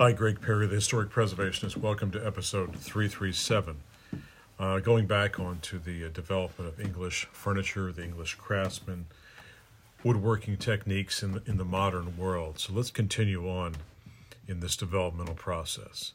Hi, 0.00 0.12
Greg 0.12 0.40
Perry, 0.40 0.68
the 0.68 0.76
historic 0.76 1.10
preservationist. 1.10 1.76
Welcome 1.76 2.12
to 2.12 2.24
episode 2.24 2.76
337. 2.76 3.78
Uh, 4.56 4.78
going 4.78 5.08
back 5.08 5.40
onto 5.40 5.80
the 5.80 6.04
uh, 6.04 6.08
development 6.10 6.72
of 6.72 6.80
English 6.80 7.26
furniture, 7.32 7.90
the 7.90 8.04
English 8.04 8.36
craftsman, 8.36 9.06
woodworking 10.04 10.56
techniques 10.56 11.20
in 11.20 11.32
the, 11.32 11.42
in 11.46 11.56
the 11.56 11.64
modern 11.64 12.16
world. 12.16 12.60
So 12.60 12.72
let's 12.74 12.92
continue 12.92 13.50
on 13.50 13.74
in 14.46 14.60
this 14.60 14.76
developmental 14.76 15.34
process. 15.34 16.12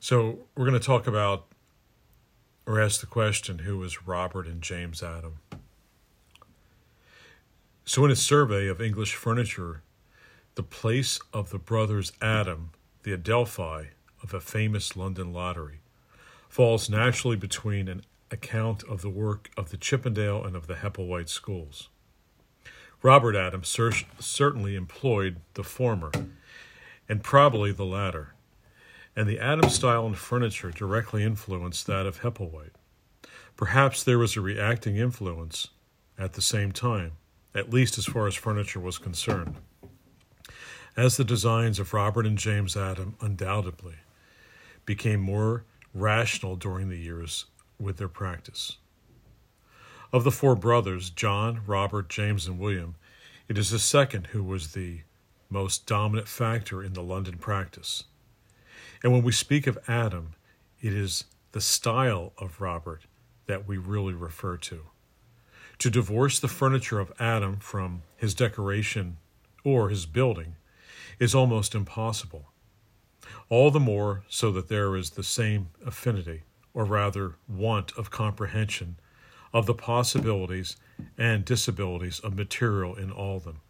So 0.00 0.40
we're 0.56 0.66
going 0.66 0.80
to 0.80 0.84
talk 0.84 1.06
about 1.06 1.44
or 2.66 2.80
ask 2.80 3.00
the 3.00 3.06
question 3.06 3.60
who 3.60 3.78
was 3.78 4.04
Robert 4.04 4.48
and 4.48 4.60
James 4.60 5.00
Adam? 5.00 5.34
So, 7.84 8.04
in 8.04 8.10
a 8.10 8.16
survey 8.16 8.66
of 8.66 8.80
English 8.80 9.14
furniture, 9.14 9.82
the 10.54 10.62
place 10.62 11.18
of 11.32 11.50
the 11.50 11.58
brothers 11.58 12.12
Adam, 12.20 12.72
the 13.04 13.12
Adelphi 13.12 13.88
of 14.22 14.34
a 14.34 14.40
famous 14.40 14.96
London 14.96 15.32
lottery, 15.32 15.80
falls 16.48 16.90
naturally 16.90 17.36
between 17.36 17.88
an 17.88 18.02
account 18.30 18.82
of 18.84 19.00
the 19.00 19.10
work 19.10 19.50
of 19.56 19.70
the 19.70 19.76
Chippendale 19.76 20.44
and 20.44 20.54
of 20.54 20.66
the 20.66 20.74
Hepplewhite 20.74 21.28
schools. 21.28 21.88
Robert 23.02 23.34
Adam 23.34 23.64
cer- 23.64 23.92
certainly 24.18 24.76
employed 24.76 25.40
the 25.54 25.64
former, 25.64 26.12
and 27.08 27.22
probably 27.22 27.72
the 27.72 27.84
latter, 27.84 28.34
and 29.16 29.28
the 29.28 29.40
Adam 29.40 29.68
style 29.70 30.06
in 30.06 30.14
furniture 30.14 30.70
directly 30.70 31.22
influenced 31.22 31.86
that 31.86 32.06
of 32.06 32.20
Hepplewhite. 32.20 32.76
Perhaps 33.56 34.04
there 34.04 34.18
was 34.18 34.36
a 34.36 34.40
reacting 34.40 34.96
influence 34.96 35.68
at 36.18 36.34
the 36.34 36.42
same 36.42 36.72
time, 36.72 37.12
at 37.54 37.70
least 37.70 37.98
as 37.98 38.06
far 38.06 38.26
as 38.26 38.34
furniture 38.34 38.80
was 38.80 38.98
concerned. 38.98 39.56
As 40.94 41.16
the 41.16 41.24
designs 41.24 41.78
of 41.78 41.94
Robert 41.94 42.26
and 42.26 42.36
James 42.36 42.76
Adam 42.76 43.14
undoubtedly 43.18 43.94
became 44.84 45.20
more 45.20 45.64
rational 45.94 46.54
during 46.54 46.90
the 46.90 46.98
years 46.98 47.46
with 47.80 47.96
their 47.96 48.08
practice. 48.08 48.76
Of 50.12 50.22
the 50.22 50.30
four 50.30 50.54
brothers, 50.54 51.08
John, 51.08 51.62
Robert, 51.66 52.10
James, 52.10 52.46
and 52.46 52.58
William, 52.58 52.96
it 53.48 53.56
is 53.56 53.70
the 53.70 53.78
second 53.78 54.28
who 54.28 54.44
was 54.44 54.72
the 54.72 55.00
most 55.48 55.86
dominant 55.86 56.28
factor 56.28 56.82
in 56.82 56.92
the 56.92 57.02
London 57.02 57.38
practice. 57.38 58.04
And 59.02 59.12
when 59.12 59.22
we 59.22 59.32
speak 59.32 59.66
of 59.66 59.78
Adam, 59.88 60.34
it 60.82 60.92
is 60.92 61.24
the 61.52 61.62
style 61.62 62.34
of 62.36 62.60
Robert 62.60 63.04
that 63.46 63.66
we 63.66 63.78
really 63.78 64.12
refer 64.12 64.58
to. 64.58 64.82
To 65.78 65.88
divorce 65.88 66.38
the 66.38 66.48
furniture 66.48 67.00
of 67.00 67.12
Adam 67.18 67.56
from 67.56 68.02
his 68.18 68.34
decoration 68.34 69.16
or 69.64 69.88
his 69.88 70.04
building 70.04 70.56
is 71.18 71.34
almost 71.34 71.74
impossible. 71.74 72.50
All 73.48 73.70
the 73.70 73.80
more 73.80 74.24
so 74.28 74.50
that 74.52 74.68
there 74.68 74.96
is 74.96 75.10
the 75.10 75.22
same 75.22 75.68
affinity, 75.84 76.42
or 76.74 76.84
rather 76.84 77.36
want 77.48 77.92
of 77.98 78.10
comprehension, 78.10 78.96
of 79.52 79.66
the 79.66 79.74
possibilities 79.74 80.76
and 81.18 81.44
disabilities 81.44 82.18
of 82.20 82.34
material 82.34 82.94
in 82.94 83.10
all 83.10 83.38
them. 83.38 83.60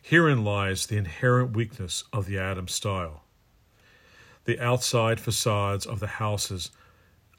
Herein 0.00 0.44
lies 0.44 0.86
the 0.86 0.96
inherent 0.96 1.56
weakness 1.56 2.04
of 2.12 2.26
the 2.26 2.38
Adam 2.38 2.68
style. 2.68 3.24
The 4.44 4.60
outside 4.60 5.20
facades 5.20 5.86
of 5.86 6.00
the 6.00 6.06
houses 6.06 6.70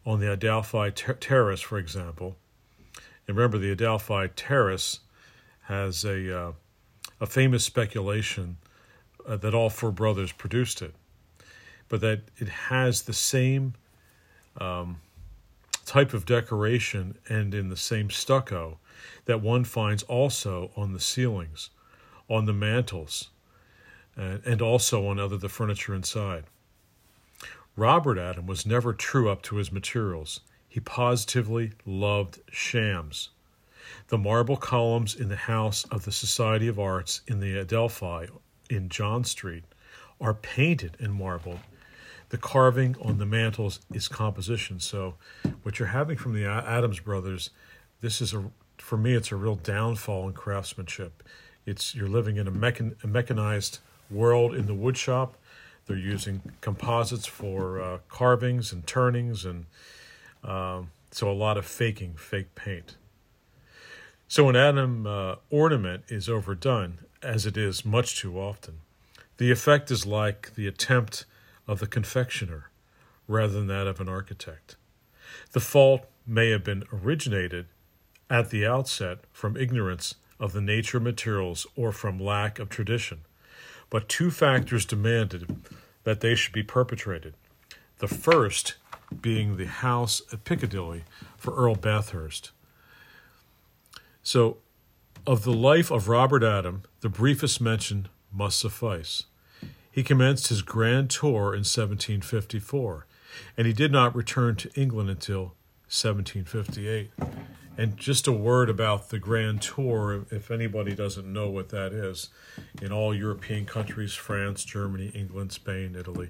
on 0.06 0.20
the 0.20 0.31
Adelphi 0.31 0.92
ter- 0.92 1.14
Terrace, 1.14 1.62
for 1.62 1.78
example, 1.78 2.38
and 3.28 3.38
remember 3.38 3.58
the 3.58 3.72
Adelphi 3.72 4.30
Terrace 4.36 5.00
has 5.64 6.03
a, 6.03 6.38
uh, 6.38 6.52
a 7.22 7.25
famous 7.25 7.64
speculation 7.64 8.58
uh, 9.27 9.38
that 9.38 9.53
all 9.53 9.69
four 9.69 9.91
brothers 9.91 10.31
produced 10.31 10.81
it, 10.81 10.93
but 11.89 12.02
that 12.02 12.21
it 12.38 12.49
has 12.49 13.03
the 13.03 13.13
same 13.13 13.73
um, 14.59 14.99
type 15.85 16.13
of 16.13 16.25
decoration 16.25 17.17
and 17.29 17.53
in 17.53 17.69
the 17.69 17.78
same 17.78 18.09
stucco 18.09 18.78
that 19.25 19.41
one 19.41 19.63
finds 19.63 20.03
also 20.03 20.72
on 20.75 20.94
the 20.94 21.00
ceilings, 21.00 21.69
on 22.29 22.45
the 22.45 22.53
mantels, 22.53 23.29
and, 24.16 24.41
and 24.45 24.62
also 24.62 25.07
on 25.07 25.19
other 25.19 25.38
the 25.38 25.50
furniture 25.50 25.94
inside. 25.94 26.45
Robert 27.75 28.19
Adam 28.19 28.45
was 28.45 28.66
never 28.66 28.94
true 28.94 29.29
up 29.29 29.41
to 29.41 29.56
his 29.56 29.72
materials. 29.72 30.41
He 30.69 30.79
positively 30.79 31.72
loved 31.85 32.39
shams. 32.51 33.29
The 34.07 34.17
marble 34.17 34.57
columns 34.57 35.16
in 35.16 35.29
the 35.29 35.35
house 35.35 35.83
of 35.85 36.06
the 36.06 36.12
Society 36.12 36.67
of 36.67 36.79
Arts 36.79 37.22
in 37.28 37.39
the 37.39 37.57
Adelphi 37.57 38.28
in 38.75 38.89
John 38.89 39.23
Street 39.23 39.63
are 40.19 40.34
painted 40.34 40.97
in 41.00 41.11
marble. 41.11 41.59
The 42.29 42.38
carving 42.38 42.95
on 43.01 43.19
the 43.19 43.25
mantels 43.25 43.79
is 43.94 44.07
composition. 44.07 44.79
So, 44.79 45.16
what 45.61 45.78
you're 45.78 45.89
having 45.89 46.17
from 46.17 46.34
the 46.34 46.45
Adams 46.45 47.00
brothers, 47.00 47.51
this 48.01 48.22
is 48.22 48.33
a 48.33 48.45
for 48.78 48.97
me, 48.97 49.13
it's 49.13 49.31
a 49.31 49.35
real 49.35 49.56
downfall 49.56 50.28
in 50.28 50.33
craftsmanship. 50.33 51.23
It's 51.66 51.95
you're 51.95 52.09
living 52.09 52.38
in 52.38 52.47
a, 52.47 52.51
mechan, 52.51 53.01
a 53.03 53.07
mechanized 53.07 53.79
world 54.12 54.53
in 54.53 54.66
the 54.66 54.73
woodshop. 54.73 55.31
They're 55.85 55.97
using 55.97 56.41
composites 56.62 57.25
for 57.25 57.81
uh, 57.81 57.97
carvings 58.09 58.72
and 58.72 58.85
turnings, 58.85 59.45
and 59.45 59.66
uh, 60.44 60.83
so 61.12 61.29
a 61.29 61.33
lot 61.33 61.57
of 61.57 61.66
faking, 61.66 62.16
fake 62.16 62.56
paint. 62.56 62.97
So 64.33 64.49
an 64.49 64.55
Adam 64.55 65.05
uh, 65.05 65.35
ornament 65.51 66.05
is 66.09 66.27
overdone, 66.27 66.97
as 67.21 67.45
it 67.45 67.55
is 67.55 67.85
much 67.85 68.19
too 68.19 68.39
often. 68.39 68.79
The 69.38 69.51
effect 69.51 69.91
is 69.91 70.07
like 70.07 70.55
the 70.55 70.66
attempt 70.66 71.25
of 71.67 71.79
the 71.79 71.85
confectioner 71.85 72.71
rather 73.27 73.53
than 73.53 73.67
that 73.67 73.85
of 73.85 74.01
an 74.01 74.09
architect. 74.09 74.75
The 75.51 75.59
fault 75.59 76.07
may 76.25 76.49
have 76.49 76.63
been 76.63 76.83
originated 76.91 77.67
at 78.27 78.49
the 78.49 78.66
outset 78.66 79.19
from 79.31 79.55
ignorance 79.55 80.16
of 80.39 80.53
the 80.53 80.61
nature 80.61 80.97
of 80.97 81.03
materials 81.03 81.67
or 81.75 81.91
from 81.91 82.17
lack 82.17 82.57
of 82.57 82.69
tradition, 82.69 83.19
but 83.91 84.09
two 84.09 84.31
factors 84.31 84.83
demanded 84.83 85.57
that 86.05 86.21
they 86.21 86.33
should 86.33 86.53
be 86.53 86.63
perpetrated. 86.63 87.35
The 88.00 88.07
first 88.07 88.77
being 89.21 89.57
the 89.57 89.67
house 89.67 90.23
at 90.33 90.44
Piccadilly 90.44 91.03
for 91.38 91.53
Earl 91.53 91.75
Bathurst. 91.75 92.50
So, 94.23 94.57
of 95.28 95.44
the 95.44 95.53
life 95.53 95.91
of 95.91 96.07
Robert 96.07 96.44
Adam, 96.44 96.84
the 97.01 97.09
briefest 97.09 97.61
mention 97.61 98.07
must 98.31 98.57
suffice. 98.57 99.25
He 99.91 100.01
commenced 100.01 100.47
his 100.47 100.61
grand 100.61 101.09
tour 101.09 101.53
in 101.53 101.63
1754, 101.66 103.06
and 103.57 103.67
he 103.67 103.73
did 103.73 103.91
not 103.91 104.16
return 104.16 104.56
to 104.56 104.72
England 104.79 105.09
until 105.09 105.56
1758. 105.88 107.12
And 107.78 107.97
just 107.97 108.28
a 108.28 108.31
word 108.31 108.69
about 108.69 109.09
the 109.09 109.19
Grand 109.19 109.62
Tour, 109.62 110.25
if 110.29 110.51
anybody 110.51 110.94
doesn't 110.94 111.31
know 111.31 111.50
what 111.50 111.69
that 111.69 111.91
is, 111.91 112.29
in 112.81 112.91
all 112.91 113.16
European 113.16 113.66
countries 113.66 114.13
France, 114.13 114.63
Germany, 114.63 115.07
England, 115.16 115.51
Spain, 115.51 115.95
Italy 115.97 116.29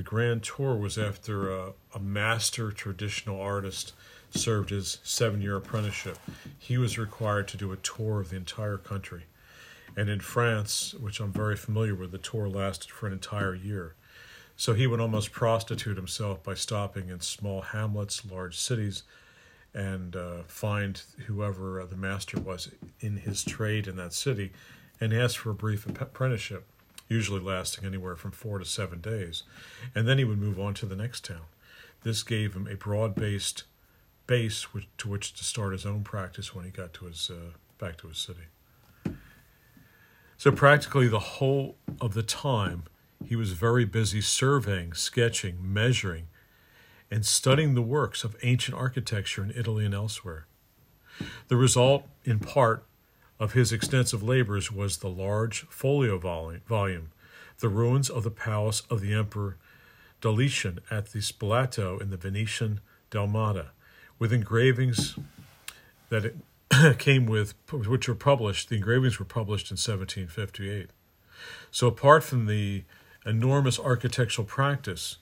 the 0.00 0.04
Grand 0.04 0.42
Tour 0.42 0.76
was 0.76 0.96
after 0.96 1.54
a, 1.54 1.72
a 1.94 1.98
master 1.98 2.72
traditional 2.72 3.38
artist 3.38 3.92
served 4.30 4.70
his 4.70 4.98
seven 5.02 5.40
year 5.40 5.56
apprenticeship, 5.56 6.18
he 6.58 6.78
was 6.78 6.98
required 6.98 7.48
to 7.48 7.56
do 7.56 7.72
a 7.72 7.76
tour 7.76 8.20
of 8.20 8.30
the 8.30 8.36
entire 8.36 8.78
country. 8.78 9.24
And 9.96 10.08
in 10.08 10.20
France, 10.20 10.94
which 10.94 11.20
I'm 11.20 11.32
very 11.32 11.56
familiar 11.56 11.94
with, 11.94 12.12
the 12.12 12.18
tour 12.18 12.48
lasted 12.48 12.90
for 12.90 13.06
an 13.06 13.12
entire 13.12 13.54
year. 13.54 13.94
So 14.56 14.74
he 14.74 14.86
would 14.86 15.00
almost 15.00 15.32
prostitute 15.32 15.96
himself 15.96 16.42
by 16.42 16.54
stopping 16.54 17.08
in 17.08 17.20
small 17.20 17.62
hamlets, 17.62 18.22
large 18.30 18.58
cities, 18.58 19.02
and 19.72 20.14
uh, 20.16 20.42
find 20.46 21.00
whoever 21.26 21.80
uh, 21.80 21.86
the 21.86 21.96
master 21.96 22.38
was 22.38 22.70
in 23.00 23.16
his 23.16 23.44
trade 23.44 23.86
in 23.86 23.96
that 23.96 24.12
city 24.12 24.52
and 25.00 25.12
ask 25.12 25.36
for 25.38 25.50
a 25.50 25.54
brief 25.54 25.86
apprenticeship, 25.86 26.66
usually 27.08 27.40
lasting 27.40 27.84
anywhere 27.84 28.16
from 28.16 28.32
four 28.32 28.58
to 28.58 28.64
seven 28.64 29.00
days. 29.00 29.44
And 29.94 30.06
then 30.06 30.18
he 30.18 30.24
would 30.24 30.38
move 30.38 30.60
on 30.60 30.74
to 30.74 30.86
the 30.86 30.96
next 30.96 31.24
town. 31.24 31.46
This 32.02 32.22
gave 32.22 32.54
him 32.54 32.66
a 32.66 32.76
broad 32.76 33.14
based 33.14 33.64
base 34.30 34.68
to 34.96 35.08
which 35.08 35.34
to 35.34 35.42
start 35.42 35.72
his 35.72 35.84
own 35.84 36.04
practice 36.04 36.54
when 36.54 36.64
he 36.64 36.70
got 36.70 36.92
to 36.92 37.06
his 37.06 37.32
uh, 37.32 37.50
back 37.78 37.96
to 37.96 38.06
his 38.06 38.18
city. 38.18 38.46
So 40.36 40.52
practically 40.52 41.08
the 41.08 41.18
whole 41.18 41.74
of 42.00 42.14
the 42.14 42.22
time 42.22 42.84
he 43.26 43.34
was 43.34 43.54
very 43.54 43.84
busy 43.84 44.20
surveying, 44.20 44.92
sketching, 44.92 45.58
measuring, 45.60 46.28
and 47.10 47.26
studying 47.26 47.74
the 47.74 47.82
works 47.82 48.22
of 48.22 48.36
ancient 48.44 48.76
architecture 48.76 49.42
in 49.42 49.50
Italy 49.50 49.84
and 49.84 49.94
elsewhere. 49.94 50.46
The 51.48 51.56
result, 51.56 52.04
in 52.24 52.38
part, 52.38 52.86
of 53.40 53.54
his 53.54 53.72
extensive 53.72 54.22
labors 54.22 54.70
was 54.70 54.98
the 54.98 55.10
large 55.10 55.66
folio 55.70 56.18
volume, 56.18 57.10
The 57.58 57.68
Ruins 57.68 58.08
of 58.08 58.22
the 58.22 58.30
Palace 58.30 58.84
of 58.88 59.00
the 59.00 59.12
Emperor 59.12 59.56
Domitian 60.20 60.78
at 60.88 61.06
the 61.06 61.18
Spalatro 61.18 62.00
in 62.00 62.10
the 62.10 62.16
Venetian 62.16 62.78
Dalmatia, 63.10 63.72
with 64.20 64.32
engravings 64.32 65.16
that 66.10 66.24
it 66.24 66.36
came 66.98 67.26
with, 67.26 67.54
which 67.72 68.06
were 68.06 68.14
published. 68.14 68.68
The 68.68 68.76
engravings 68.76 69.18
were 69.18 69.24
published 69.24 69.72
in 69.72 69.74
1758. 69.74 70.90
So, 71.72 71.88
apart 71.88 72.22
from 72.22 72.46
the 72.46 72.84
enormous 73.26 73.80
architectural 73.80 74.46
practice, 74.46 75.16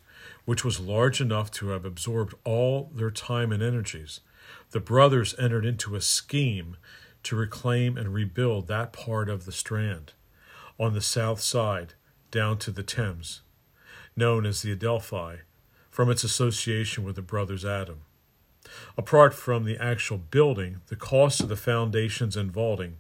which 0.45 0.65
was 0.65 0.81
large 0.81 1.21
enough 1.21 1.51
to 1.53 1.69
have 1.69 1.85
absorbed 1.85 2.35
all 2.45 2.91
their 2.95 3.11
time 3.11 3.53
and 3.53 3.63
energies, 3.63 4.21
the 4.73 4.81
brothers 4.81 5.35
entered 5.39 5.65
into 5.65 5.95
a 5.95 6.01
scheme 6.01 6.77
to 7.23 7.37
reclaim 7.37 7.97
and 7.97 8.13
rebuild 8.13 8.67
that 8.67 8.93
part 8.93 9.29
of 9.29 9.45
the 9.45 9.53
Strand 9.53 10.13
on 10.79 10.93
the 10.93 11.01
south 11.01 11.41
side 11.41 11.95
down 12.31 12.59
to 12.59 12.71
the 12.71 12.83
Thames, 12.83 13.43
known 14.17 14.45
as 14.45 14.63
the 14.63 14.73
Adelphi, 14.73 15.43
from 15.91 16.11
its 16.11 16.25
association 16.25 17.05
with 17.05 17.17
the 17.17 17.23
brothers 17.23 17.65
Adam. 17.65 18.03
Apart 18.97 19.35
from 19.35 19.65
the 19.65 19.79
actual 19.79 20.19
building, 20.19 20.81
the 20.89 20.97
cost 20.97 21.41
of 21.41 21.49
the 21.49 21.57
foundations 21.57 22.37
and 22.37 22.53
vaulting 22.53 22.99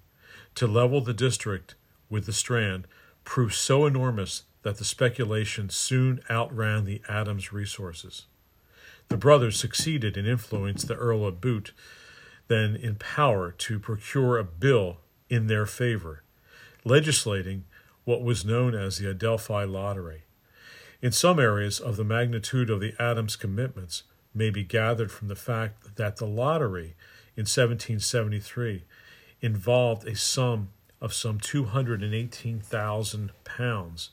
to 0.54 0.66
level 0.66 1.00
the 1.00 1.14
district 1.14 1.74
with 2.08 2.26
the 2.26 2.32
Strand 2.32 2.86
proved 3.24 3.54
so 3.54 3.86
enormous 3.86 4.44
that 4.62 4.78
the 4.78 4.84
speculation 4.84 5.70
soon 5.70 6.20
outran 6.30 6.84
the 6.84 7.02
Adams 7.08 7.52
resources. 7.52 8.26
The 9.08 9.16
brothers 9.16 9.58
succeeded 9.58 10.16
in 10.16 10.26
influencing 10.26 10.88
the 10.88 10.96
Earl 10.96 11.24
of 11.26 11.40
Bute, 11.40 11.72
then 12.48 12.76
in 12.76 12.96
power, 12.96 13.52
to 13.52 13.78
procure 13.78 14.38
a 14.38 14.44
bill 14.44 14.98
in 15.30 15.46
their 15.46 15.66
favor, 15.66 16.22
legislating 16.84 17.64
what 18.04 18.22
was 18.22 18.44
known 18.44 18.74
as 18.74 18.98
the 18.98 19.10
Adelphi 19.10 19.64
Lottery. 19.64 20.22
In 21.00 21.12
some 21.12 21.38
areas 21.38 21.78
of 21.78 21.96
the 21.96 22.04
magnitude 22.04 22.70
of 22.70 22.80
the 22.80 22.94
Adams 22.98 23.36
commitments 23.36 24.02
may 24.38 24.50
be 24.50 24.62
gathered 24.62 25.10
from 25.10 25.28
the 25.28 25.36
fact 25.36 25.96
that 25.96 26.16
the 26.16 26.26
lottery 26.26 26.94
in 27.36 27.42
1773 27.42 28.84
involved 29.40 30.06
a 30.06 30.14
sum 30.16 30.70
of 31.00 31.12
some 31.12 31.38
218,000 31.38 33.32
pounds 33.44 34.10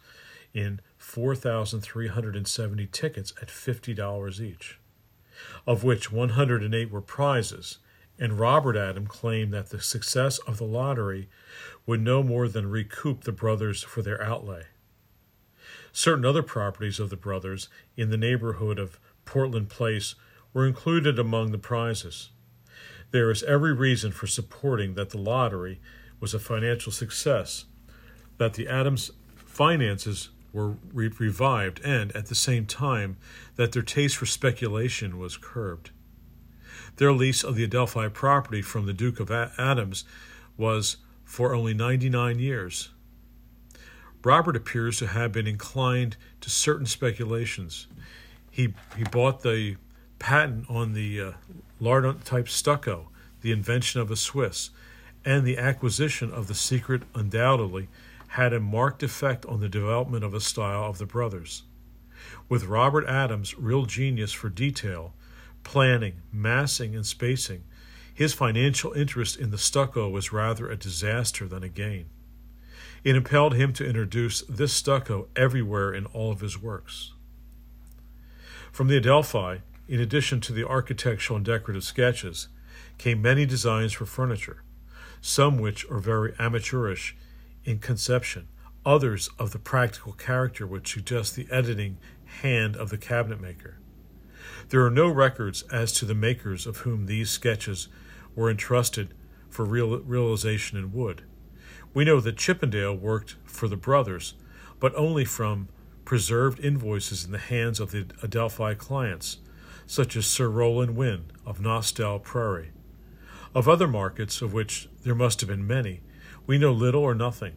in 0.54 0.80
4,370 0.98 2.88
tickets 2.88 3.34
at 3.42 3.48
$50 3.50 4.42
each, 4.42 4.80
of 5.68 5.84
which 5.84 6.12
108 6.12 6.92
were 6.92 7.02
prizes, 7.02 7.78
and 8.18 8.40
Robert 8.40 8.76
Adam 8.78 9.08
claimed 9.08 9.54
that 9.54 9.70
the 9.70 9.82
success 9.82 10.40
of 10.40 10.58
the 10.58 10.64
lottery 10.64 11.28
would 11.86 12.02
no 12.02 12.24
more 12.24 12.48
than 12.48 12.70
recoup 12.70 13.24
the 13.24 13.32
brothers 13.32 13.84
for 13.84 14.02
their 14.02 14.22
outlay. 14.24 14.64
Certain 15.92 16.26
other 16.26 16.44
properties 16.44 17.00
of 17.00 17.10
the 17.10 17.16
brothers 17.16 17.70
in 17.96 18.10
the 18.10 18.18
neighborhood 18.18 18.80
of 18.80 19.00
Portland 19.26 19.70
Place 19.70 20.16
were 20.54 20.66
included 20.66 21.20
among 21.20 21.52
the 21.52 21.58
prizes. 21.58 22.30
There 23.12 23.30
is 23.30 23.44
every 23.44 23.74
reason 23.74 24.12
for 24.12 24.28
supporting 24.28 24.96
that 24.96 25.10
the 25.10 25.18
lottery 25.18 25.82
was 26.20 26.34
a 26.34 26.40
financial 26.40 26.92
success, 26.92 27.66
that 28.38 28.54
the 28.54 28.68
Adams 28.68 29.12
finances 29.36 30.30
were 30.54 30.76
re- 30.94 31.12
revived, 31.20 31.82
and 31.84 32.12
at 32.16 32.28
the 32.28 32.36
same 32.36 32.66
time 32.66 33.18
that 33.56 33.74
their 33.74 33.82
taste 33.82 34.18
for 34.18 34.26
speculation 34.26 35.18
was 35.18 35.38
curbed. 35.38 35.92
Their 36.96 37.12
lease 37.12 37.44
of 37.44 37.56
the 37.56 37.64
Adelphi 37.64 38.10
property 38.10 38.62
from 38.62 38.86
the 38.86 38.94
Duke 38.94 39.20
of 39.20 39.30
a- 39.30 39.52
Adams 39.58 40.06
was 40.58 40.98
for 41.26 41.54
only 41.54 41.74
99 41.74 42.40
years. 42.40 42.90
Robert 44.24 44.56
appears 44.56 44.98
to 44.98 45.08
have 45.08 45.32
been 45.32 45.46
inclined 45.46 46.18
to 46.42 46.50
certain 46.50 46.86
speculations. 46.86 47.88
He, 48.56 48.74
he 48.96 49.04
bought 49.04 49.44
the 49.44 49.76
patent 50.18 50.70
on 50.70 50.94
the 50.94 51.20
uh, 51.20 51.32
Liardet 51.82 52.24
type 52.24 52.48
stucco, 52.48 53.10
the 53.42 53.52
invention 53.52 54.00
of 54.00 54.10
a 54.10 54.16
Swiss, 54.16 54.70
and 55.26 55.46
the 55.46 55.58
acquisition 55.58 56.32
of 56.32 56.48
the 56.48 56.56
secret 56.56 57.04
undoubtedly 57.14 57.90
had 58.30 58.54
a 58.54 58.62
marked 58.62 59.04
effect 59.04 59.46
on 59.46 59.60
the 59.60 59.68
development 59.68 60.24
of 60.24 60.34
a 60.34 60.40
style 60.40 60.86
of 60.86 61.00
the 61.00 61.06
brothers. 61.06 61.64
With 62.48 62.64
Robert 62.64 63.06
Adams' 63.10 63.58
real 63.58 63.86
genius 63.86 64.32
for 64.32 64.48
detail, 64.48 65.14
planning, 65.66 66.22
massing, 66.32 66.96
and 66.96 67.06
spacing, 67.06 67.66
his 68.14 68.34
financial 68.34 68.94
interest 68.94 69.38
in 69.38 69.52
the 69.52 69.58
stucco 69.58 70.08
was 70.08 70.32
rather 70.32 70.70
a 70.70 70.78
disaster 70.78 71.46
than 71.46 71.62
a 71.62 71.68
gain. 71.68 72.06
It 73.04 73.18
impelled 73.18 73.56
him 73.56 73.74
to 73.74 73.86
introduce 73.86 74.44
this 74.44 74.72
stucco 74.72 75.28
everywhere 75.36 75.94
in 75.94 76.06
all 76.06 76.32
of 76.32 76.40
his 76.40 76.58
works. 76.58 77.12
From 78.76 78.90
the 78.90 78.98
Adelphi, 78.98 79.62
in 79.88 80.02
addition 80.02 80.42
to 80.42 80.52
the 80.52 80.68
architectural 80.68 81.38
and 81.38 81.46
decorative 81.46 81.86
sketches, 81.86 82.50
came 82.98 83.22
many 83.22 83.46
designs 83.46 83.94
for 83.94 84.06
furniture, 84.06 84.64
some 85.22 85.58
which 85.60 85.90
are 85.90 86.00
very 86.00 86.34
amateurish 86.40 87.16
in 87.64 87.80
conception, 87.80 88.50
others 88.86 89.30
of 89.40 89.54
the 89.54 89.60
practical 89.60 90.12
character 90.12 90.68
which 90.68 90.92
suggest 90.92 91.38
the 91.38 91.48
editing 91.50 92.00
hand 92.42 92.76
of 92.76 92.90
the 92.90 92.98
cabinet 92.98 93.40
maker. 93.40 93.78
There 94.68 94.86
are 94.86 94.92
no 94.92 95.08
records 95.08 95.62
as 95.72 95.94
to 95.94 96.04
the 96.04 96.14
makers 96.14 96.68
of 96.68 96.80
whom 96.80 97.06
these 97.06 97.30
sketches 97.30 97.88
were 98.36 98.52
entrusted 98.52 99.14
for 99.50 99.64
real, 99.64 100.00
realization 100.00 100.78
in 100.78 100.92
wood. 100.92 101.22
We 101.94 102.04
know 102.04 102.20
that 102.20 102.36
Chippendale 102.36 102.94
worked 102.94 103.38
for 103.46 103.70
the 103.70 103.78
brothers, 103.78 104.34
but 104.82 104.94
only 104.96 105.24
from 105.24 105.70
preserved 106.06 106.60
invoices 106.60 107.26
in 107.26 107.32
the 107.32 107.38
hands 107.38 107.80
of 107.80 107.92
the 107.92 108.06
Adelphi 108.24 108.76
clients, 108.76 109.40
such 109.88 110.16
as 110.16 110.26
Sir 110.26 110.48
Rowland 110.48 110.96
Winn 110.96 111.26
of 111.46 111.60
Nostell 111.60 112.22
Priory. 112.22 112.72
Of 113.54 113.68
other 113.68 113.88
markets, 113.88 114.42
of 114.42 114.54
which 114.54 114.88
there 115.04 115.16
must 115.16 115.42
have 115.42 115.50
been 115.50 115.68
many, 115.68 116.02
we 116.46 116.58
know 116.58 116.72
little 116.72 117.02
or 117.02 117.16
nothing. 117.16 117.54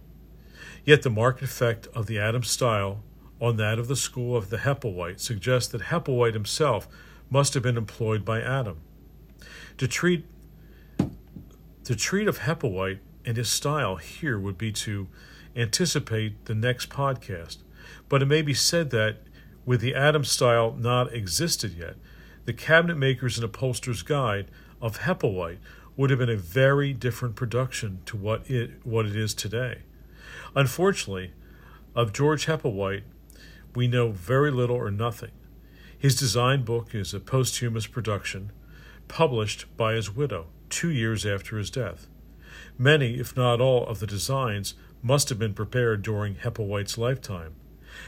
Yet 0.84 1.02
the 1.02 1.10
marked 1.10 1.42
effect 1.42 1.86
of 1.88 2.06
the 2.06 2.18
Adams 2.18 2.50
style 2.50 3.02
on 3.40 3.56
that 3.56 3.78
of 3.78 3.88
the 3.88 3.96
school 3.96 4.36
of 4.36 4.50
the 4.50 4.58
Hepplewhite 4.58 5.20
suggests 5.20 5.70
that 5.72 5.82
Hepplewhite 5.82 6.34
himself 6.34 6.88
must 7.30 7.54
have 7.54 7.62
been 7.62 7.76
employed 7.76 8.24
by 8.24 8.40
Adam. 8.40 8.80
To 9.76 9.86
treat 9.86 10.24
to 11.84 11.96
treat 11.96 12.28
of 12.28 12.40
Hepplewhite 12.40 12.98
and 13.24 13.36
his 13.36 13.48
style 13.48 13.96
here 13.96 14.38
would 14.38 14.58
be 14.58 14.72
to 14.72 15.08
anticipate 15.56 16.44
the 16.44 16.54
next 16.54 16.90
podcast. 16.90 17.58
But 18.08 18.22
it 18.22 18.26
may 18.26 18.42
be 18.42 18.54
said 18.54 18.90
that, 18.90 19.18
with 19.64 19.80
the 19.80 19.94
Adams 19.94 20.30
style 20.30 20.74
not 20.78 21.12
existed 21.12 21.74
yet, 21.74 21.96
the 22.44 22.52
Cabinet 22.52 22.96
Makers 22.96 23.36
and 23.36 23.44
Upholsterers 23.44 24.02
Guide 24.02 24.50
of 24.80 25.00
Hepplewhite 25.00 25.58
would 25.96 26.10
have 26.10 26.18
been 26.18 26.30
a 26.30 26.36
very 26.36 26.92
different 26.92 27.36
production 27.36 28.00
to 28.06 28.16
what 28.16 28.48
it 28.50 28.70
what 28.84 29.04
it 29.04 29.16
is 29.16 29.34
today. 29.34 29.82
Unfortunately, 30.54 31.32
of 31.94 32.12
George 32.12 32.46
Hepplewhite, 32.46 33.02
we 33.74 33.88
know 33.88 34.12
very 34.12 34.50
little 34.50 34.76
or 34.76 34.90
nothing. 34.90 35.32
His 35.98 36.16
design 36.16 36.62
book 36.62 36.94
is 36.94 37.12
a 37.12 37.20
posthumous 37.20 37.86
production, 37.86 38.52
published 39.08 39.66
by 39.76 39.94
his 39.94 40.14
widow 40.14 40.46
two 40.70 40.90
years 40.90 41.26
after 41.26 41.58
his 41.58 41.70
death. 41.70 42.06
Many, 42.78 43.18
if 43.18 43.36
not 43.36 43.60
all, 43.60 43.86
of 43.86 43.98
the 43.98 44.06
designs 44.06 44.74
must 45.02 45.28
have 45.28 45.38
been 45.38 45.54
prepared 45.54 46.02
during 46.02 46.36
Hepplewhite's 46.36 46.96
lifetime, 46.96 47.56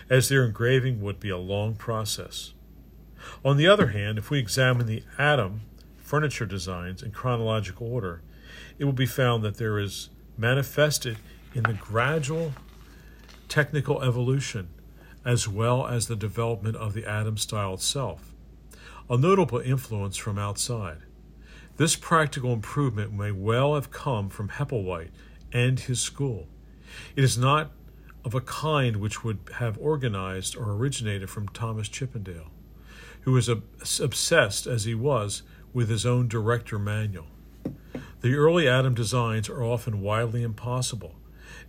as 0.09 0.29
their 0.29 0.45
engraving 0.45 1.01
would 1.01 1.21
be 1.21 1.31
a 1.31 1.39
long 1.39 1.75
process. 1.75 2.53
On 3.45 3.57
the 3.57 3.67
other 3.67 3.89
hand, 3.89 4.19
if 4.19 4.31
we 4.31 4.39
examine 4.39 4.87
the 4.87 5.03
Adam 5.19 5.63
furniture 5.99 6.47
designs 6.47 7.03
in 7.03 7.11
chronological 7.13 7.87
order, 7.87 8.23
it 8.79 8.85
will 8.85 8.93
be 8.93 9.07
found 9.07 9.43
that 9.45 9.59
there 9.59 9.79
is 9.79 10.11
manifested 10.37 11.19
in 11.55 11.63
the 11.65 11.75
gradual 11.75 12.53
technical 13.49 14.03
evolution 14.03 14.69
as 15.25 15.47
well 15.47 15.87
as 15.87 16.07
the 16.07 16.17
development 16.17 16.77
of 16.77 16.95
the 16.95 17.05
Adam 17.05 17.37
style 17.37 17.75
itself, 17.75 18.33
a 19.09 19.17
notable 19.17 19.59
influence 19.59 20.17
from 20.17 20.39
outside. 20.39 20.99
This 21.77 21.97
practical 21.97 22.53
improvement 22.53 23.13
may 23.13 23.31
well 23.31 23.75
have 23.75 23.91
come 23.91 24.29
from 24.29 24.51
Hepplewhite 24.51 25.11
and 25.53 25.79
his 25.79 26.01
school. 26.01 26.47
It 27.17 27.25
is 27.25 27.37
not 27.39 27.71
of 28.25 28.35
a 28.35 28.41
kind 28.41 28.97
which 28.97 29.25
would 29.25 29.39
have 29.55 29.79
organized 29.79 30.57
or 30.57 30.73
originated 30.73 31.31
from 31.31 31.49
Thomas 31.49 31.89
Chippendale, 31.89 32.51
who 33.23 33.33
was 33.33 33.49
obsessed 33.49 34.67
as 34.67 34.85
he 34.85 34.95
was 34.95 35.43
with 35.73 35.89
his 35.89 36.05
own 36.05 36.29
director 36.29 36.79
manual. 36.79 37.27
The 38.21 38.35
early 38.35 38.69
Adam 38.69 38.95
designs 38.95 39.49
are 39.49 39.63
often 39.63 40.01
wildly 40.01 40.43
impossible 40.43 41.15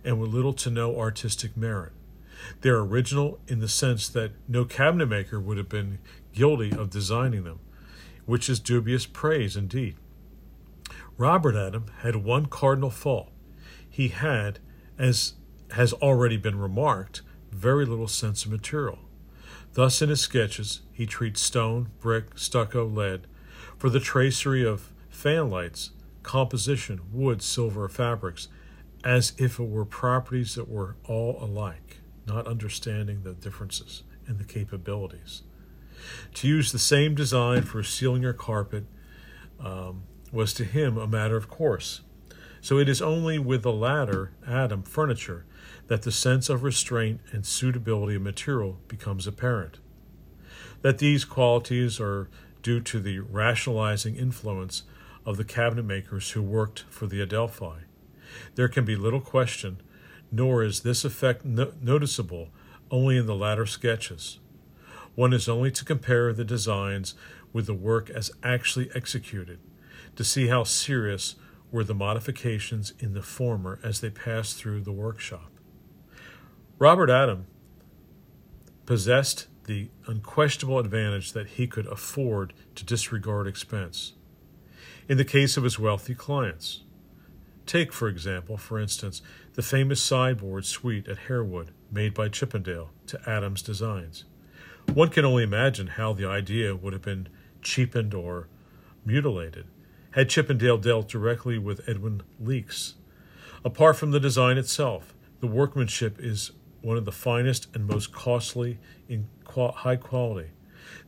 and 0.04 0.20
with 0.20 0.30
little 0.30 0.52
to 0.54 0.70
no 0.70 0.98
artistic 0.98 1.56
merit. 1.56 1.92
They 2.60 2.70
are 2.70 2.84
original 2.84 3.38
in 3.46 3.60
the 3.60 3.68
sense 3.68 4.08
that 4.08 4.32
no 4.48 4.64
cabinet 4.64 5.06
maker 5.06 5.40
would 5.40 5.56
have 5.56 5.68
been 5.68 5.98
guilty 6.32 6.72
of 6.72 6.90
designing 6.90 7.44
them, 7.44 7.60
which 8.26 8.48
is 8.50 8.60
dubious 8.60 9.06
praise 9.06 9.56
indeed. 9.56 9.96
Robert 11.16 11.54
Adam 11.54 11.86
had 12.00 12.16
one 12.16 12.46
cardinal 12.46 12.90
fault. 12.90 13.30
He 13.88 14.08
had, 14.08 14.58
as 14.98 15.34
has 15.72 15.92
already 15.94 16.36
been 16.36 16.58
remarked, 16.58 17.22
very 17.50 17.84
little 17.84 18.08
sense 18.08 18.44
of 18.44 18.50
material. 18.50 18.98
Thus, 19.74 20.02
in 20.02 20.08
his 20.08 20.20
sketches, 20.20 20.82
he 20.92 21.06
treats 21.06 21.40
stone, 21.40 21.90
brick, 22.00 22.38
stucco, 22.38 22.84
lead 22.86 23.26
for 23.78 23.88
the 23.90 24.00
tracery 24.00 24.64
of 24.64 24.92
fanlights, 25.10 25.90
composition, 26.22 27.00
wood, 27.12 27.42
silver, 27.42 27.88
fabrics, 27.88 28.48
as 29.04 29.32
if 29.38 29.58
it 29.58 29.68
were 29.68 29.84
properties 29.84 30.54
that 30.54 30.68
were 30.68 30.96
all 31.04 31.38
alike. 31.42 31.98
not 32.26 32.46
understanding 32.46 33.22
the 33.22 33.32
differences 33.32 34.02
and 34.26 34.38
the 34.38 34.44
capabilities. 34.44 35.42
To 36.34 36.48
use 36.48 36.72
the 36.72 36.78
same 36.78 37.14
design 37.14 37.62
for 37.62 37.80
a 37.80 37.84
ceiling 37.84 38.24
or 38.24 38.32
carpet 38.32 38.84
um, 39.60 40.04
was 40.32 40.54
to 40.54 40.64
him 40.64 40.96
a 40.96 41.06
matter 41.06 41.36
of 41.36 41.48
course. 41.48 42.02
So 42.62 42.78
it 42.78 42.88
is 42.88 43.02
only 43.02 43.40
with 43.40 43.62
the 43.62 43.72
latter, 43.72 44.30
Adam, 44.46 44.84
furniture, 44.84 45.44
that 45.88 46.02
the 46.02 46.12
sense 46.12 46.48
of 46.48 46.62
restraint 46.62 47.20
and 47.32 47.44
suitability 47.44 48.14
of 48.14 48.22
material 48.22 48.78
becomes 48.86 49.26
apparent. 49.26 49.80
That 50.80 50.98
these 50.98 51.24
qualities 51.24 51.98
are 51.98 52.28
due 52.62 52.80
to 52.80 53.00
the 53.00 53.18
rationalizing 53.18 54.14
influence 54.14 54.84
of 55.26 55.36
the 55.36 55.44
cabinet 55.44 55.84
makers 55.84 56.30
who 56.30 56.42
worked 56.42 56.84
for 56.88 57.08
the 57.08 57.20
Adelphi. 57.20 57.82
There 58.54 58.68
can 58.68 58.84
be 58.84 58.94
little 58.94 59.20
question, 59.20 59.82
nor 60.30 60.62
is 60.62 60.80
this 60.80 61.04
effect 61.04 61.44
no- 61.44 61.72
noticeable 61.82 62.50
only 62.92 63.16
in 63.16 63.26
the 63.26 63.34
latter 63.34 63.66
sketches. 63.66 64.38
One 65.16 65.32
is 65.32 65.48
only 65.48 65.72
to 65.72 65.84
compare 65.84 66.32
the 66.32 66.44
designs 66.44 67.14
with 67.52 67.66
the 67.66 67.74
work 67.74 68.08
as 68.08 68.30
actually 68.44 68.88
executed, 68.94 69.58
to 70.14 70.22
see 70.22 70.46
how 70.46 70.62
serious 70.62 71.34
were 71.72 71.82
the 71.82 71.94
modifications 71.94 72.92
in 73.00 73.14
the 73.14 73.22
former 73.22 73.80
as 73.82 74.00
they 74.00 74.10
passed 74.10 74.56
through 74.56 74.82
the 74.82 74.92
workshop. 74.92 75.50
Robert 76.78 77.10
Adam 77.10 77.46
possessed 78.86 79.46
the 79.64 79.88
unquestionable 80.06 80.78
advantage 80.78 81.32
that 81.32 81.46
he 81.46 81.66
could 81.66 81.86
afford 81.86 82.52
to 82.74 82.84
disregard 82.84 83.46
expense. 83.46 84.12
In 85.08 85.16
the 85.16 85.24
case 85.24 85.56
of 85.56 85.64
his 85.64 85.78
wealthy 85.78 86.14
clients, 86.14 86.82
take, 87.64 87.92
for 87.92 88.08
example, 88.08 88.56
for 88.56 88.78
instance, 88.78 89.22
the 89.54 89.62
famous 89.62 90.02
sideboard 90.02 90.66
suite 90.66 91.08
at 91.08 91.18
Harewood, 91.28 91.70
made 91.90 92.12
by 92.12 92.28
Chippendale 92.28 92.90
to 93.06 93.20
Adams 93.28 93.62
Designs. 93.62 94.24
One 94.92 95.08
can 95.08 95.24
only 95.24 95.44
imagine 95.44 95.86
how 95.86 96.12
the 96.12 96.26
idea 96.26 96.74
would 96.74 96.92
have 96.92 97.02
been 97.02 97.28
cheapened 97.62 98.14
or 98.14 98.48
mutilated 99.06 99.66
had 100.12 100.28
Chippendale 100.28 100.78
dealt 100.78 101.08
directly 101.08 101.58
with 101.58 101.88
Edwin 101.88 102.22
Leeks. 102.40 102.94
Apart 103.64 103.96
from 103.96 104.10
the 104.10 104.20
design 104.20 104.58
itself, 104.58 105.14
the 105.40 105.46
workmanship 105.46 106.18
is 106.18 106.52
one 106.80 106.96
of 106.96 107.04
the 107.04 107.12
finest 107.12 107.68
and 107.74 107.86
most 107.86 108.12
costly 108.12 108.78
in 109.08 109.28
high 109.46 109.96
quality, 109.96 110.50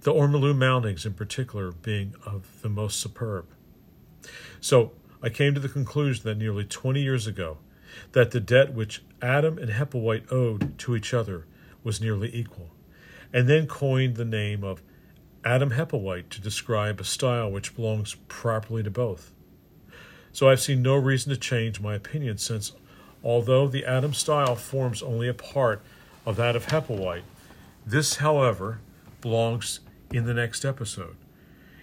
the 0.02 0.12
ormolu 0.12 0.54
mountings 0.54 1.04
in 1.04 1.14
particular 1.14 1.72
being 1.72 2.14
of 2.24 2.62
the 2.62 2.68
most 2.68 3.00
superb. 3.00 3.46
So 4.60 4.92
I 5.22 5.28
came 5.30 5.54
to 5.54 5.60
the 5.60 5.68
conclusion 5.68 6.24
that 6.24 6.38
nearly 6.38 6.64
20 6.64 7.00
years 7.00 7.26
ago, 7.26 7.58
that 8.12 8.30
the 8.30 8.40
debt 8.40 8.74
which 8.74 9.02
Adam 9.22 9.58
and 9.58 9.70
Hepplewhite 9.70 10.30
owed 10.32 10.78
to 10.78 10.96
each 10.96 11.14
other 11.14 11.46
was 11.82 12.00
nearly 12.00 12.34
equal, 12.34 12.70
and 13.32 13.48
then 13.48 13.66
coined 13.66 14.16
the 14.16 14.24
name 14.24 14.64
of 14.64 14.82
Adam 15.44 15.70
Hepplewhite 15.70 16.30
to 16.30 16.40
describe 16.40 17.00
a 17.00 17.04
style 17.04 17.50
which 17.50 17.76
belongs 17.76 18.16
properly 18.28 18.82
to 18.82 18.90
both. 18.90 19.32
So 20.32 20.48
I've 20.48 20.60
seen 20.60 20.82
no 20.82 20.96
reason 20.96 21.30
to 21.30 21.36
change 21.38 21.80
my 21.80 21.94
opinion 21.94 22.38
since, 22.38 22.72
although 23.22 23.68
the 23.68 23.84
Adam 23.84 24.14
style 24.14 24.56
forms 24.56 25.02
only 25.02 25.28
a 25.28 25.34
part 25.34 25.82
of 26.26 26.36
that 26.36 26.56
of 26.56 26.66
Hepplewhite, 26.66 27.22
this, 27.86 28.16
however, 28.16 28.80
belongs 29.20 29.80
in 30.12 30.24
the 30.24 30.34
next 30.34 30.64
episode, 30.64 31.16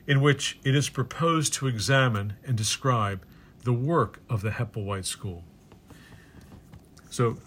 in 0.08 0.22
which 0.22 0.60
it 0.64 0.76
is 0.76 0.90
proposed 0.90 1.54
to 1.54 1.68
examine 1.68 2.34
and 2.44 2.58
describe 2.58 3.24
the 3.64 3.74
work 3.74 4.20
of 4.30 4.42
the 4.42 4.50
Hepplewhite 4.50 5.06
School. 5.06 5.44
So, 7.10 7.38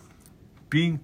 being 0.70 1.00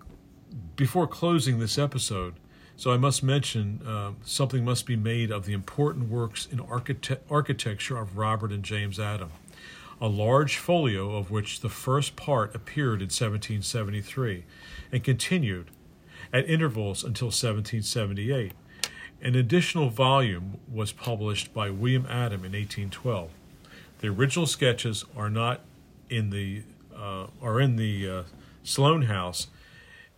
before 0.76 1.06
closing 1.06 1.58
this 1.58 1.78
episode, 1.78 2.34
so 2.80 2.90
I 2.90 2.96
must 2.96 3.22
mention 3.22 3.82
uh, 3.86 4.12
something 4.24 4.64
must 4.64 4.86
be 4.86 4.96
made 4.96 5.30
of 5.30 5.44
the 5.44 5.52
important 5.52 6.08
works 6.08 6.48
in 6.50 6.60
architecture 6.60 7.98
of 7.98 8.16
Robert 8.16 8.52
and 8.52 8.62
James 8.62 8.98
Adam, 8.98 9.28
a 10.00 10.08
large 10.08 10.56
folio 10.56 11.14
of 11.14 11.30
which 11.30 11.60
the 11.60 11.68
first 11.68 12.16
part 12.16 12.54
appeared 12.54 13.02
in 13.02 13.08
1773 13.08 14.44
and 14.90 15.04
continued 15.04 15.70
at 16.32 16.48
intervals 16.48 17.04
until 17.04 17.26
1778. 17.26 18.52
An 19.20 19.34
additional 19.34 19.90
volume 19.90 20.58
was 20.66 20.90
published 20.90 21.52
by 21.52 21.68
William 21.68 22.06
Adam 22.06 22.46
in 22.46 22.52
1812. 22.52 23.30
The 23.98 24.08
original 24.08 24.46
sketches 24.46 25.04
are 25.14 25.28
not 25.28 25.60
in 26.08 26.30
the 26.30 26.62
uh, 26.96 27.26
are 27.42 27.60
in 27.60 27.76
the 27.76 28.08
uh, 28.08 28.22
Soane 28.62 29.02
House, 29.02 29.48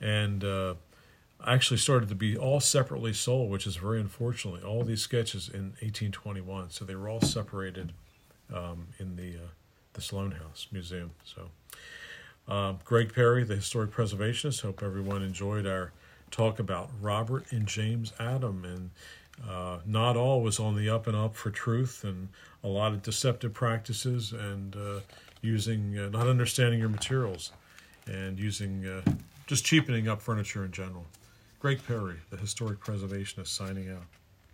and 0.01 0.45
uh, 0.45 0.75
actually 1.47 1.79
started 1.79 2.09
to 2.09 2.15
be 2.15 2.37
all 2.37 2.61
separately 2.61 3.13
sold, 3.13 3.51
which 3.51 3.67
is 3.67 3.77
very 3.77 4.01
unfortunately 4.01 4.63
all 4.63 4.85
these 4.85 5.03
sketches 5.03 5.49
in 5.49 5.75
1821. 5.81 6.71
So 6.71 6.85
they 6.85 6.95
were 6.95 7.09
all 7.09 7.21
separated 7.21 7.93
um, 8.53 8.89
in 8.99 9.17
the 9.17 9.37
uh, 9.37 9.49
the 9.95 10.01
Soane 10.01 10.33
House 10.33 10.69
Museum. 10.73 11.11
So 11.25 11.51
uh, 12.49 12.75
Greg 12.85 13.15
Perry, 13.15 13.45
the 13.45 13.57
historic 13.57 13.91
preservationist. 13.91 14.63
Hope 14.63 14.83
everyone 14.83 15.23
enjoyed 15.23 15.67
our 15.67 15.93
talk 16.31 16.59
about 16.59 16.91
Robert 17.01 17.51
and 17.51 17.67
James 17.67 18.13
Adam 18.19 18.65
and. 18.65 18.91
Uh, 19.49 19.79
not 19.87 20.15
all 20.15 20.43
was 20.43 20.61
on 20.61 20.77
the 20.77 20.91
up 20.91 21.07
and 21.07 21.17
up 21.17 21.35
for 21.35 21.51
truth, 21.51 22.05
and 22.05 22.29
a 22.63 22.69
lot 22.69 22.93
of 22.93 23.03
deceptive 23.03 23.53
practices, 23.53 24.33
and 24.33 24.77
uh, 24.77 25.01
using 25.41 25.99
uh, 25.99 26.09
not 26.11 26.29
understanding 26.29 26.79
your 26.79 26.91
materials, 26.91 27.51
and 28.07 28.39
using 28.39 28.87
uh, 28.87 29.01
just 29.47 29.65
cheapening 29.65 30.07
up 30.07 30.21
furniture 30.21 30.65
in 30.65 30.71
general. 30.71 31.07
Greg 31.63 31.79
Perry, 31.87 32.17
the 32.31 32.37
historic 32.37 32.81
preservationist, 32.81 33.47
signing 33.47 33.89
out. 33.89 34.03